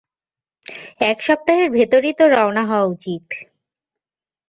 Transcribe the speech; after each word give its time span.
এক 1.01 1.17
সপ্তাহের 1.21 1.69
ভেতরই 1.71 2.13
তো 2.19 2.25
রওনা 2.27 2.63
হওয়া 2.65 2.85
উচিত? 2.85 3.25